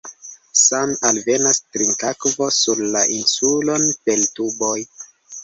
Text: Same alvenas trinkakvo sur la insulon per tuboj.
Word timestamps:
Same 0.61 0.95
alvenas 1.09 1.59
trinkakvo 1.75 2.49
sur 2.57 2.81
la 2.97 3.05
insulon 3.19 3.87
per 4.09 4.27
tuboj. 4.41 4.75